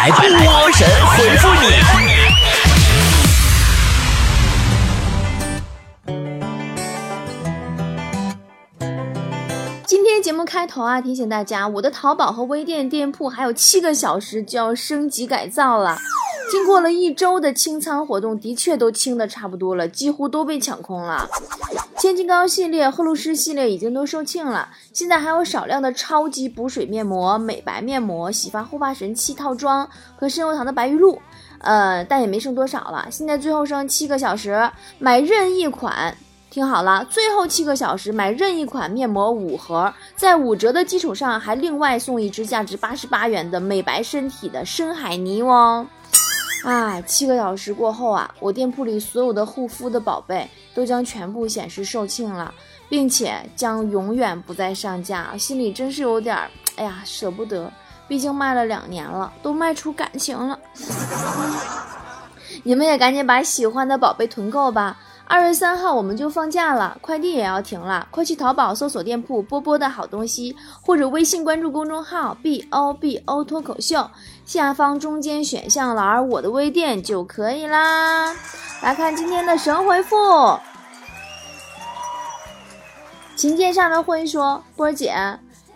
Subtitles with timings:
[0.00, 1.66] 来，波神回复你。
[9.84, 15.98] 今天节目开头啊，提醒大家，我的淘宝和微店店铺还有七个小时就要升级改造了。
[16.50, 21.28] 经过了一周的清仓活动，的确都清的差不多了，几乎都被抢空了。
[21.98, 31.20] 千金膏系列、赫露诗系列已经都售罄了，现在还有少量的超级补水面膜、美白面膜、洗发护发神器套装和深油堂的白玉露，
[31.58, 33.06] 呃，但也没剩多少了。
[33.10, 36.16] 现在最后剩七个小时，买任意款，
[36.50, 45.86] 听好了，最后七个小时买任意款面膜五盒，在五折的基础上还另外送一支价值八十八元的美白身体的深海泥哦。
[46.64, 52.52] 啊，七个小时过后啊，我店铺里所有的护肤的宝贝都将全部显示售罄了，
[52.88, 55.36] 并且将永远不再上架。
[55.38, 56.36] 心里真是有点，
[56.76, 57.72] 哎呀，舍不得，
[58.06, 60.58] 毕竟卖了两年了，都卖出感情了。
[62.62, 64.98] 你们也赶紧把喜欢的宝贝囤够吧。
[65.32, 74.10] 二月三号我们就放假了，快递也要停了，快去淘宝搜索店铺“波波的好东西”，或者微信关注公众号 “b o b o 脱口秀”，
[74.44, 78.34] 下方中间选项栏我的微店就可以啦。
[78.82, 80.16] 来看今天的神回复，
[83.36, 85.14] 琴键上的灰说：“波姐，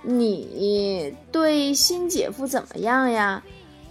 [0.02, 3.40] 你对新姐夫怎么样呀？”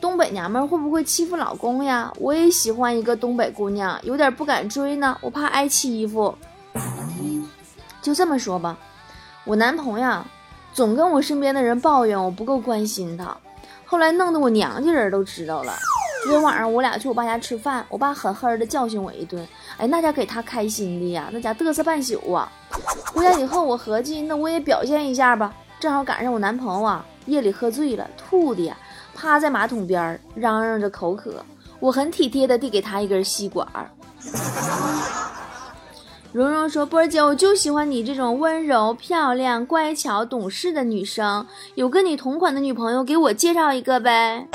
[0.03, 2.11] 东北娘们会不会欺负老公呀？
[2.19, 6.35] 我也喜欢一个东北姑娘，有点不敢追呢，我怕挨欺负。
[8.01, 8.77] 就这么说吧，
[9.45, 10.21] 我男朋友
[10.73, 13.37] 总跟我身边的人抱怨我不够关心他，
[13.85, 15.73] 后来弄得我娘家人都知道了。
[16.23, 22.51] 昨天晚上我俩去我爸家吃饭，我爸狠狠的教训我一顿，哎，那家给他开心的呀，那家嘚瑟半宿啊。
[23.13, 28.75] 回家以后我合计，那我也表现一下吧，正好赶上我男朋友啊夜里喝醉了，吐的呀。
[29.15, 31.43] 趴在马桶边嚷嚷着口渴，
[31.79, 33.67] 我很体贴的递给他一根吸管。
[36.31, 41.45] 蓉蓉说：“波儿姐，我就喜欢你这种温柔、漂亮、乖巧、懂事的女生。
[41.75, 44.47] 有跟你同款的女朋友，给我介绍一个呗。”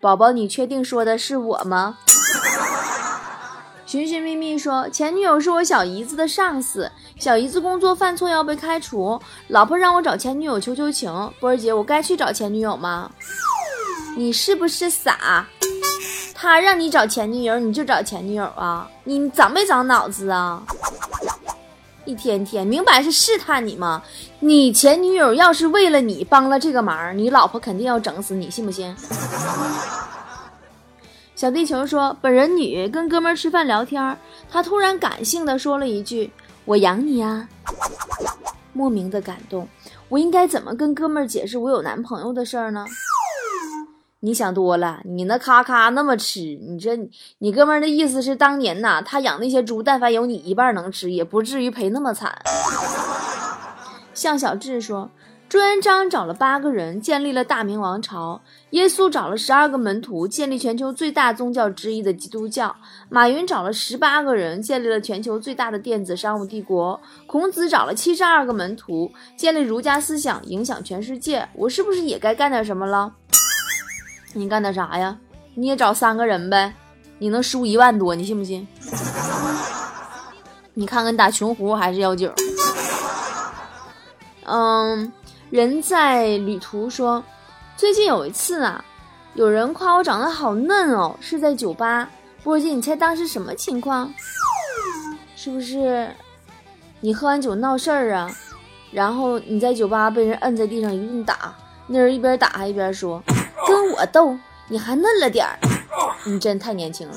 [0.00, 1.98] 宝宝，你确定说的是我吗？
[3.92, 11.12] 寻寻觅觅说：“前女友是我小姨子的上司，小姨子工作犯错要被开除，老婆让我找前女友求求情。
[11.38, 13.10] 波儿姐，我该去找前女友吗？”
[14.16, 15.46] 你是不是傻？
[16.32, 18.88] 他让你找前女友，你就找前女友啊？
[19.04, 20.62] 你长没长脑子啊？
[22.06, 24.02] 一天天明摆是试探你吗？
[24.40, 28.96] 你前女友要是为了你帮了这个忙，你老婆肯定要整死你，信不信？
[31.42, 34.16] 小地球说，本人女跟哥们吃饭聊天，
[34.48, 36.30] 他突然感性的说了一句
[36.64, 37.48] ：“我养你呀。”
[38.72, 39.66] 莫名的感动，
[40.08, 42.84] 我应该怎么跟哥们解释我有男朋友的事儿呢？
[44.20, 52.40] 你想多了，你那咔咔那么吃，你这你哥们的意思是当年呐，他养那些猪，但凡有你一半能吃，也不至于赔那么惨。
[54.14, 55.10] 向小智说，
[55.52, 58.40] 朱元璋找了八个人建立了大明王朝，
[58.70, 62.74] 耶稣找了十二个门徒建立全球最大宗教之一的基督教，
[63.10, 71.46] 马云找了十八个人建立了全球最大的电子商务帝国，孔子找了七十二个门徒建立儒家思想，影响全世界。
[71.52, 73.12] 我是不是也该干点什么了？
[74.32, 75.18] 你干点啥呀？
[75.54, 76.72] 你也找三个人呗，
[77.18, 78.66] 你能输一万多，你信不信？
[80.72, 82.32] 你看看打穷胡还是幺九？
[84.44, 85.12] 嗯，
[85.52, 87.22] 人在旅途说，
[87.76, 88.82] 最近有一次啊，
[89.34, 92.08] 有人夸我长得好嫩哦，是在酒吧。
[92.42, 94.10] 波姐，你猜当时什么情况？
[95.36, 96.10] 是不是
[97.00, 98.34] 你喝完酒闹事儿啊？
[98.92, 101.54] 然后你在酒吧被人摁在地上一顿打，
[101.86, 103.22] 那人一边打还一边说。
[103.68, 104.34] 跟我斗，
[104.68, 105.58] 你还嫩了点儿，
[106.24, 107.14] 你真太年轻了。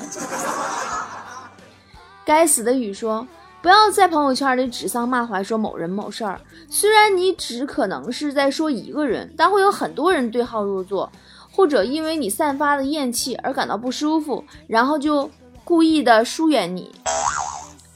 [2.22, 3.26] 该死的雨说，
[3.66, 6.40] 不要在朋友圈里指桑骂槐说某人某事儿。
[6.70, 11.10] 虽然你只可能是在说一个人，但会有很多人对号入座，
[11.50, 15.28] 或者因为你散发的厌气而感到不舒服，然后就
[15.64, 16.94] 故意的疏远你。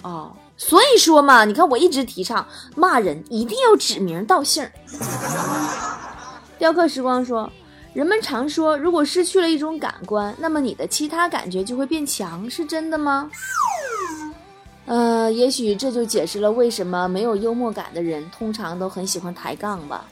[0.02, 2.44] 哦，所以说嘛，你看我一直提倡
[2.74, 4.68] 骂人一定要指名道姓。
[6.58, 7.48] 雕刻时光说。
[7.92, 13.28] 人们常说，如果失去了一种感官，那么你的其他感觉就会变强，是真的吗？
[14.90, 20.04] 呃，也许这就解释了为什么没有幽默感的人通常都很喜欢抬杠吧。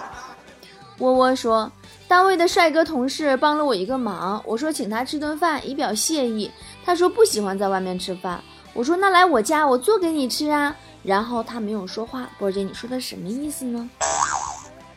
[1.00, 1.72] 窝窝说，
[2.06, 6.50] 单位的帅哥同事帮了我一个忙，我说请他吃顿饭以表谢意，
[6.84, 8.38] 他说不喜欢在外面吃饭，
[8.74, 12.28] 我说那来我家我做给你吃啊，然后他没有说话。
[12.38, 13.88] 波姐，你说的什么意思呢？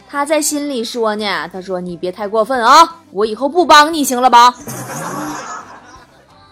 [0.10, 4.54] 他在心里说呢，他说你别太过分啊，我以后不帮你行了吧？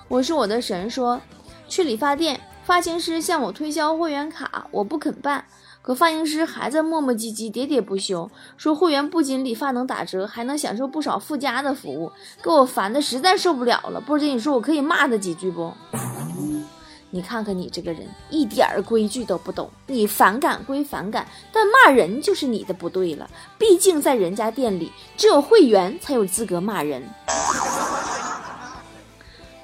[0.07, 1.19] 我是我的神说，
[1.67, 5.45] 去理发店，发型师向我推销会员卡，我不肯办。
[5.81, 12.11] 可发型师还在磨磨唧唧、喋喋不休，说会员不仅理发能打折，还能享受不少附加的服务，
[12.43, 14.01] 给我烦的实在受不了了。
[14.01, 15.73] 波姐，你说我可以骂他几句不？
[17.09, 19.69] 你看看你这个人，一点规矩都不懂。
[19.85, 23.29] 你反感归反感，但骂人就是你的不对了。
[23.57, 27.01] 毕竟在人家店里，只有会员才有资格骂人。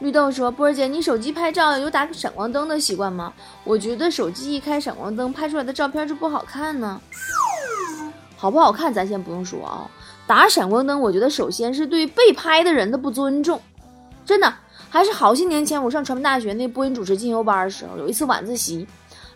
[0.04, 3.32] 绿豆说：“波儿姐，你手机拍照有打闪光灯的习惯吗？
[3.64, 7.00] 我觉得手机一开闪光灯，拍出来的照片就不好看呢。
[8.36, 9.90] 好不好看咱先不用说啊，
[10.28, 13.62] 打闪光灯，我觉得首先是对被拍的人的不尊重。
[14.26, 14.54] 真的，
[14.90, 18.86] 还是好些年前我上传媒大学那播音主持进修班的时候，有一次晚自习，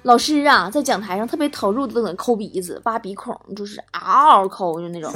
[0.02, 5.10] 老师啊在讲台上特别投入的在抠鼻子、挖鼻孔，就是嗷嗷抠，就那种。”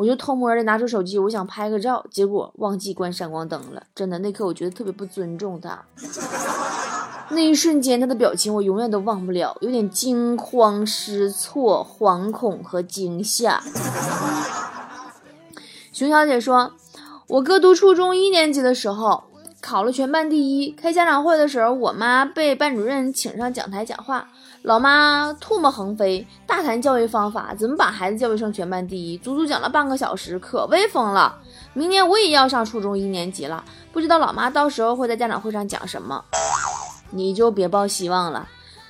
[0.00, 3.82] 我就偷摸的拿出手机，我想拍个照，结果忘记关闪光灯了。
[3.94, 5.84] 真的，那刻我觉得特别不尊重他。
[7.28, 13.62] 那一瞬间，他的表情我永远都忘不了，有点惊慌失措、惶恐和惊吓。
[15.92, 16.72] 熊小姐说，
[17.26, 19.24] 我哥读初中一年级的时候
[19.60, 24.30] 考了全班第一，开家长会的时候，我妈被班主任请上讲台讲话。
[24.62, 31.38] 老妈唾沫横飞，大谈教育方法，怎么把孩子教育成全班第一，足足讲了半个小时，可威风了。
[31.72, 36.22] 明年我也要上初中一年级了，不知道老妈到时候会在家长会上讲什么。
[37.10, 38.46] 你就别抱希望了，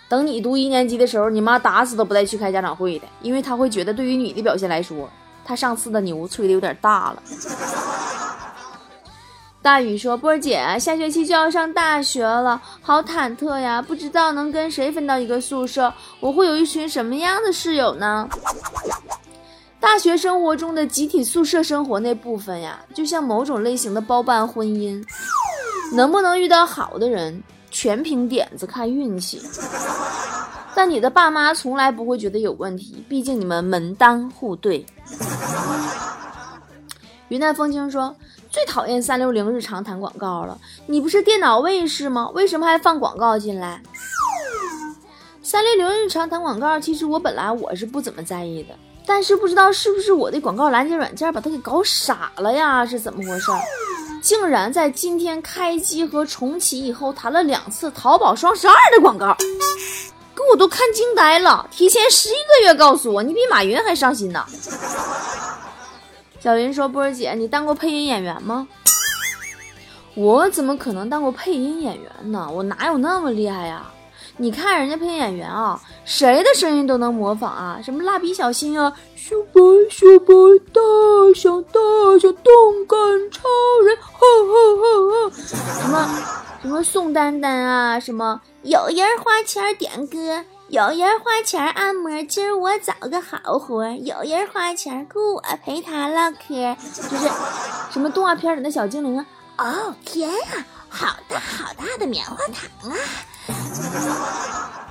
[0.09, 5.09] 等你读一年级的时候，你妈打死都不带去开家长会的，因为她会觉得对于你的表现来说，
[5.45, 7.23] 她上次的牛吹的有点大了。
[9.63, 13.83] 大雨说：“波儿姐，下学期就要上大学了，好忐忑呀！
[13.83, 18.27] 不知道能跟谁分到一个宿舍，我会有一群什么样的室友呢？
[19.79, 25.05] 大学生活中的集体宿舍生活那部分呀，就像某种类型的包办婚姻，
[25.93, 29.43] 能不能遇到好的人，全凭点子看运气。
[30.75, 34.87] 但你的爸妈从来不会觉得有问题，毕竟你们门当户对。”
[37.29, 38.17] 云淡风轻说。
[38.51, 42.29] 最讨厌三六零日常弹广告了，你不是电脑卫士吗？
[42.35, 43.81] 为什么还放广告进来？
[45.41, 48.75] 三六零日常弹广告，其实我本来我是不怎么在意的，
[49.07, 52.85] 但是不知道是不是我的广告拦截软件把它给搞傻了呀？
[52.85, 53.53] 是怎么回事？
[54.21, 59.37] 竟然在今天开机和重启以后弹了两次淘宝双十二的广告，
[60.35, 61.67] 给我都看惊呆了！
[61.71, 64.45] 提前十一个月告诉我，你比马云还上心呢。
[66.41, 68.67] 小云说：“波儿姐，你当过配音演员吗？
[70.15, 72.49] 我怎么可能当过配音演员呢？
[72.51, 73.85] 我哪有那么厉害呀？
[74.39, 79.61] 你看人家配音演员啊，谁的声音都能模仿啊，什么蜡笔小新啊，小白
[79.91, 80.35] 小白，
[80.73, 80.81] 大
[81.35, 81.79] 象大
[82.19, 82.99] 象，动感
[83.31, 83.43] 超
[83.85, 84.11] 人，哈
[84.49, 85.31] 哈哈哈，
[85.83, 86.25] 什么
[86.63, 97.29] 什么宋丹丹啊，什么有人花钱点歌。”有人花钱按摩，今儿我找个好活；有人花钱雇我陪他唠嗑，就是
[97.91, 99.27] 什么动画片里的小精灵啊！
[99.57, 102.95] 哦天啊，好大好大的棉花糖啊！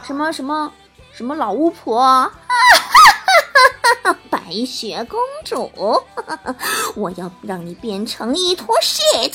[0.04, 0.70] 什么什么
[1.14, 5.72] 什么老巫婆，哈哈哈白雪公主，
[6.96, 9.32] 我要让你变成一坨 shit，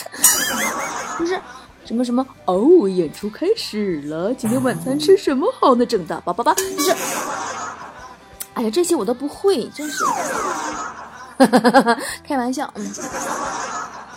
[1.17, 1.41] 不是。
[1.85, 4.33] 什么什么哦，演出开始了！
[4.33, 5.85] 今天晚餐吃什么好呢？
[5.85, 6.91] 整的叭叭叭，就是，
[8.55, 10.03] 哎呀，这些我都不会，真是，
[12.27, 12.73] 开玩笑。
[12.77, 12.91] 嗯，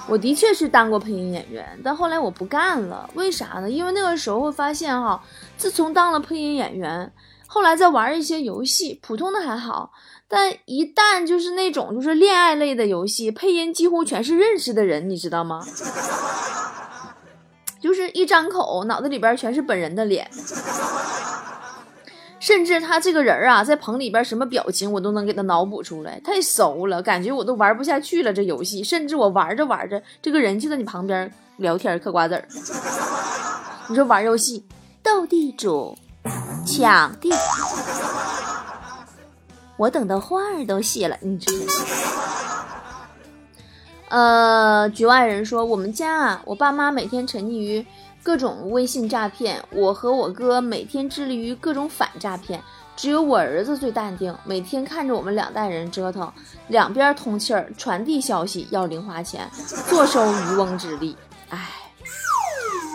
[0.07, 3.69] 我的确是当过配音演员，但后来我不干了，为啥呢？
[3.69, 5.21] 因为那个时候发现哈，
[5.57, 7.12] 自从当了配音演员，
[7.47, 9.91] 后来在玩一些游戏，普通的还好，
[10.29, 15.62] 但一旦就是那种就是恋爱类的游戏，配音几乎全是认识的人，你知道吗？
[17.88, 20.29] 就是一张口，脑子里边全是本人的脸，
[22.38, 28.84] 甚至他这个人啊，在棚里边什么表情我都能给他脑补出来，太熟了，感觉我都玩不下去了这游戏。
[28.84, 32.46] 甚至我玩着玩着，这个人就在你旁边聊天嗑瓜子儿。
[33.88, 34.65] 你说玩游戏
[35.01, 35.98] 斗地主、
[36.65, 37.32] 抢地，
[39.77, 41.74] 我等的花儿都谢了，你知道。
[44.10, 47.86] 呃，局外人说，我们家啊，我爸妈每天沉溺于
[48.24, 52.62] 各种微信诈骗，我和我哥每天致力于各种反诈骗，
[52.96, 56.32] 只有我儿子最淡定，每天看着我们两代人折腾，
[56.70, 59.50] 两边通气儿，传递消息要零花钱，
[59.90, 61.18] 坐收渔翁之利。
[61.50, 61.70] 唉，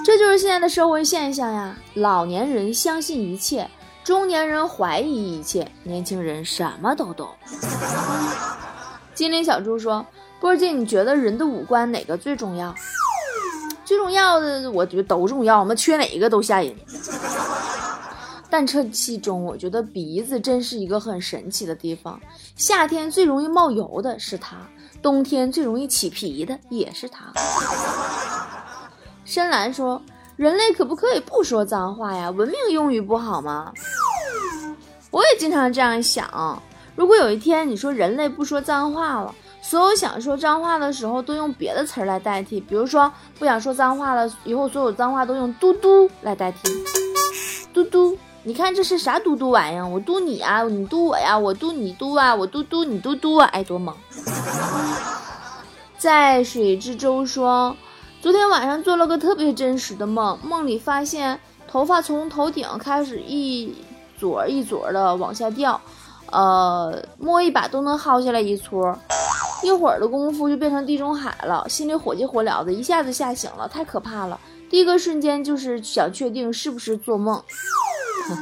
[0.05, 3.71] 这就是现在的社会现象呀，老年人相信一切，
[4.03, 7.29] 中年人怀疑一切，年轻人什么都懂。
[9.15, 10.05] 金灵小猪说
[10.43, 12.75] ：“波姐，你觉得人的五官哪个最重要？
[13.85, 16.75] 最重要的，我觉得都重要嘛，缺哪一个都吓人。
[18.51, 22.21] 但这其中，我觉得鼻子真是一个很神奇的地方。
[22.57, 24.57] 夏天最容易冒油的是它，
[25.01, 27.33] 冬天最容易起皮的也是它。”
[29.25, 30.03] 深蓝说。
[30.35, 32.31] 人类可不可以不说脏话呀？
[32.31, 33.73] 文明用语不好吗？
[35.11, 36.61] 我也经常这样想。
[36.97, 39.33] 如果有一天你说人类不说脏话了，
[39.63, 46.85] 所有想说脏话的时候都用别的词儿来代替，比如说不想说脏话了，以后所有脏话都用嘟嘟来代替。
[47.73, 49.89] 嘟嘟，你看这是啥嘟嘟玩意儿？
[49.89, 53.97] 我嘟你啊，你嘟我呀，我嘟你嘟啊，我嘟嘟你嘟嘟啊，哎，多萌！
[55.97, 57.75] 在水之舟说。
[58.21, 63.75] 昨天晚上做了个特别真实的梦，梦里发现头发从头顶开始一
[64.17, 65.81] 撮一撮的往下掉，
[66.31, 68.97] 呃，摸一把都能薅下来一撮，
[69.63, 74.39] 一会儿的功夫就变成地中海了，心里火急火燎的，一下子吓醒了，太可怕了。
[74.69, 77.43] 第一个瞬间就是想确定是不是做梦。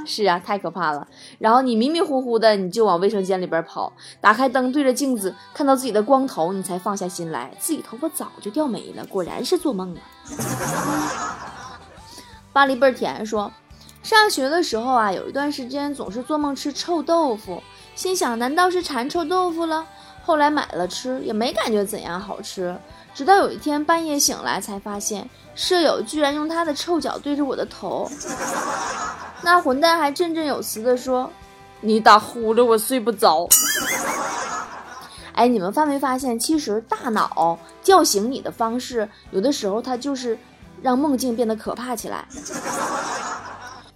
[0.07, 1.09] 是啊，太可怕了。
[1.39, 10.01] 然后你迷迷糊糊的，你就往卫生间里边跑，打开灯，对着镜子看到自己的光头，你才放下心来，自己头发早就掉没了，果然是做梦啊。
[12.53, 13.51] 巴黎倍儿甜说，
[14.03, 17.63] 上学的时候啊，有一段时间总是做梦吃臭豆腐，
[17.95, 19.87] 心想难道是馋臭豆腐了？
[20.31, 22.73] 后来买了吃，也没感觉怎样好吃。
[23.13, 28.09] 直到有一天半夜醒来，才发现舍友居然用他的臭脚对着我的头。
[29.43, 31.29] 那混蛋还振振有词地说
[31.83, 33.49] ：“你打呼噜，我睡不着。”
[35.35, 40.39] 哎，你们发没发现，其实大脑叫醒你的方式，有的时候它就是
[40.81, 42.25] 让梦境变得可怕起来。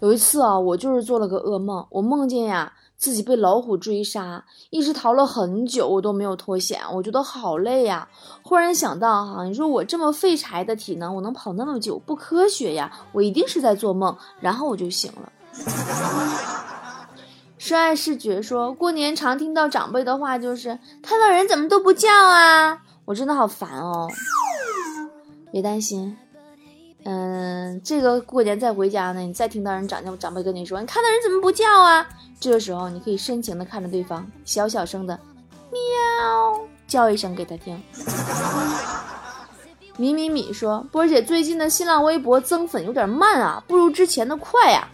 [0.05, 8.07] 有一次啊，我就是做了个噩梦，我梦见呀自己被老虎追杀，一直逃了很久，我都没有脱险，我觉得好累呀。
[8.43, 14.15] 忽然想到哈，你说我这么废柴的体能，我能跑那么久，不科学呀，我一定是在做梦。
[14.41, 15.33] 然后我就醒了。
[17.57, 24.07] 深爱视觉说过年常听到长辈的话就是看到人怎么都不叫啊，我真的好烦哦。
[25.51, 26.15] 别担心，
[27.05, 32.07] 嗯，这个过年再回家呢，你再听到人长辈长辈跟你说你看到人怎么不叫啊，
[32.41, 35.19] 这个时候你可以深情的看着对方，小小声的
[35.71, 35.79] 喵
[36.87, 37.81] 叫一声给他听。
[39.97, 44.89] 米米米说波儿姐最近的新浪微博增粉有点慢啊，不如之前的快呀。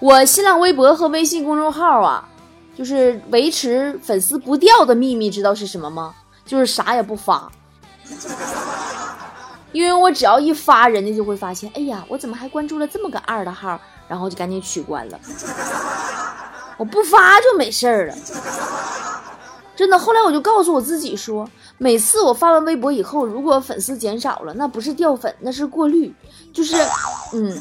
[0.00, 2.28] 我新浪微博和微信公众号啊，
[2.76, 6.14] 就是维持粉丝不掉的秘密，知道是什么吗？
[6.44, 7.50] 就是啥也不发，
[9.76, 13.78] 因为我只要一发，人家就会发现，哎呀，我怎么还关注了这么个二的号，
[14.08, 15.20] 然后就赶紧取关了。
[16.78, 18.14] 我不发就没事儿了，
[19.76, 19.98] 真的。
[19.98, 26.14] 后来我就告诉我自己说，每次我发完微博以后，如果粉丝减少了，那不是掉粉，那是过滤，
[26.54, 26.74] 就是，
[27.34, 27.60] 嗯。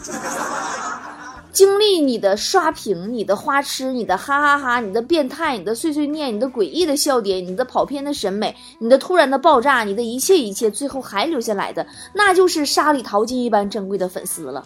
[1.56, 14.66] 经历你的刷屏，你的花痴，你的哈哈哈，你的变态，你的碎碎念，你的诡异的笑点，你的跑偏的审美，你的突然的爆炸，你的一切一切，最后还留下来的， 那就是沙里淘金一般珍贵的粉丝了。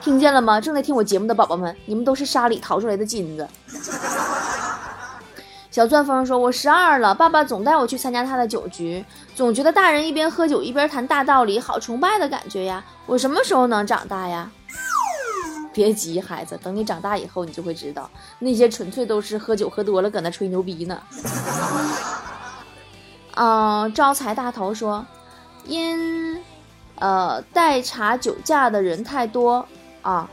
[0.00, 0.60] 听见了吗？
[0.60, 3.46] 正在听我节目的宝宝们，你们都是沙里淘出来的金子。
[5.70, 9.04] 小钻风说：“我十二了，爸爸总带我去参加他的酒局，
[9.36, 12.84] 总觉得大人一边喝酒一边谈大道理，好崇拜的感觉呀。
[13.06, 14.50] 我什么时候能长大呀？”
[15.72, 21.00] 别急，孩子，等你长大以后，你就会知道，那些纯粹都是喝酒喝多了搁那吹牛逼呢。
[23.34, 25.04] 嗯，招财大头说，
[25.64, 26.42] 因
[26.96, 29.66] 呃代查酒驾的人太多
[30.02, 30.28] 啊，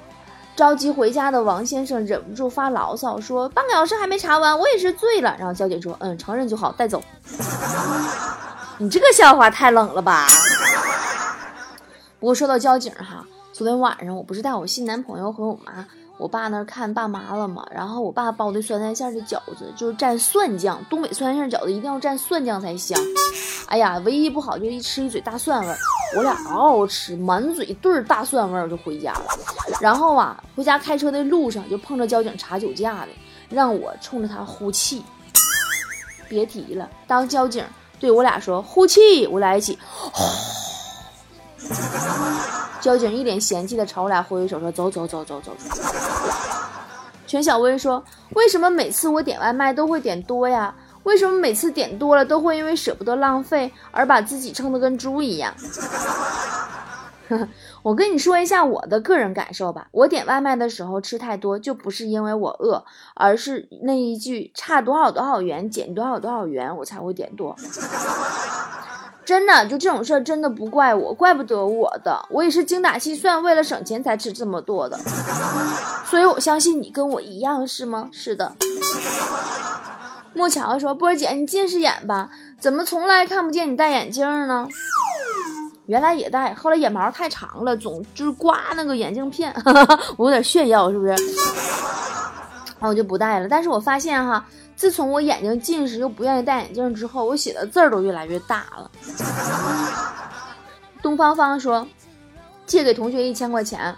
[0.55, 5.33] 着急回家的王先生忍不住发牢骚说，半个小时还没查完，我也是醉了。
[5.39, 7.01] 然后交警说，嗯，承认就好，带走。
[8.77, 10.27] 你这个笑话太冷了吧？
[12.19, 13.25] 不过说到交警哈。
[13.51, 15.85] 昨天晚上我不是带我新男朋友和我妈、
[16.17, 17.65] 我爸那儿看爸妈了吗？
[17.71, 22.97] 然后我爸包的酸菜馅的饺子就是蘸蒜酱，东北酸菜馅饺子一定要蘸蒜酱才香。
[23.67, 25.77] 哎呀，唯一不好就一吃一嘴大蒜味儿，
[26.15, 29.25] 我俩嗷嗷吃，满嘴对儿大蒜味儿就回家了。
[29.81, 33.09] 然后啊，回家开车的路上就碰着交警查酒驾的，
[33.49, 35.03] 让我冲着他呼气。
[36.29, 37.65] 别提了，当交警
[37.99, 39.77] 对我俩说呼气，我俩一起。
[42.81, 45.81] 交警一脸嫌弃的朝我俩挥挥手说：“走走走走走走。”
[47.27, 48.03] 全小薇说
[48.35, 50.73] ：“为什么每次我点外卖都会点多呀？
[51.03, 55.53] 为什么每次点多了都会因为舍不得浪费而把自己撑得跟猪一样？”
[57.83, 59.87] 我跟你说一下我的个人感受吧。
[59.91, 62.83] 我点外卖的时候吃太多，就不是因为我饿，
[63.13, 67.55] 而是那一句差多少多少元减多少多少元，我才会点多。
[69.29, 74.97] 真的，就这种事儿，真的不怪我，怪不得我的，我也是精打细算，为了省钱才吃这么多的。
[76.09, 78.09] 所以我相信你跟我一样，是吗？
[78.11, 78.55] 是的。
[80.33, 82.31] 木桥说：“波姐，你近视眼吧？
[82.59, 84.67] 怎么从来看不见你戴眼镜呢？”
[85.85, 89.53] 原来也戴，后来眼毛太长了，总就是刮那个眼镜片，
[90.17, 91.11] 我有点炫耀，是不是？
[91.11, 91.19] 然
[92.81, 93.47] 后我就不戴了。
[93.47, 94.43] 但是我发现哈，
[94.79, 98.89] 自从我眼睛近视又不愿意戴眼镜之后，我写的字儿都越来越大了。
[101.01, 101.85] 东方方说，
[102.65, 103.93] 借给同学一千块钱，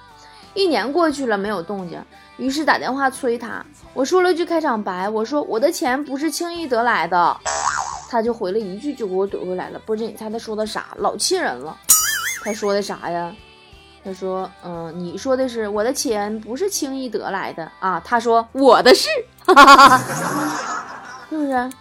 [0.56, 2.04] 一年过去了没有动静，
[2.38, 3.64] 于是打电话催他。
[3.94, 7.38] 我说了句开场白，我说我的钱不是轻易得来的。
[8.10, 9.80] 他就回了一句，就给我怼回来了。
[9.86, 10.88] 不知你猜他说的啥？
[10.98, 11.78] 老气人了。
[12.44, 13.32] 他说的啥呀？
[14.04, 18.02] 他说，嗯，你说的是我的钱不是轻易得来的啊。
[18.04, 19.08] 他说我的是，
[21.30, 21.54] 是不是？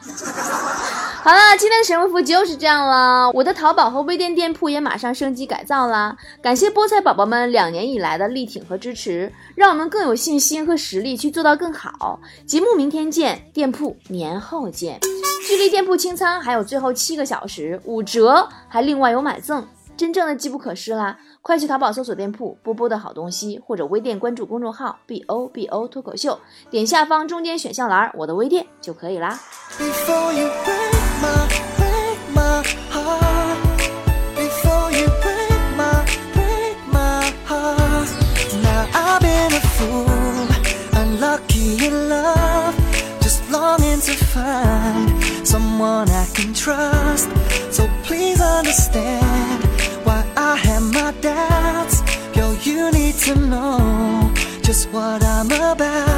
[1.23, 3.31] 好了，今天的神回复就是这样了。
[3.33, 6.17] 我的淘宝和微店店铺也马上升级改造啦。
[6.43, 12.21] 感谢菠菜宝宝们两年以来的力挺和支持，让我们更有信心和实力去做到更好。
[12.47, 14.99] 节目明天见，店铺年后见。
[15.47, 19.67] 距离店铺清仓还有最后七个小时，五折还另外有买赠，
[20.01, 21.19] 真正的机不可失啦！
[21.43, 26.41] 快去淘宝搜索店铺“波波的好东西”，或者微店关注公众号 “b o b o 脱口秀”，
[26.71, 29.39] 点下方中间选项栏“我的微店”就可以啦。
[45.45, 47.29] someone I can trust.
[47.73, 47.89] So
[53.35, 54.33] to know
[54.63, 56.10] just what I'm about.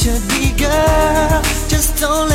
[0.00, 1.42] Should be, girl.
[1.68, 2.29] Just don't